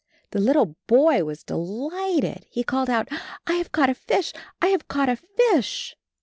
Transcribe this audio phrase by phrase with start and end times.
[0.31, 2.47] The little boy was de lighted.
[2.49, 3.07] He called out,
[3.45, 5.95] "I have caught a fish; I have caught a fish!"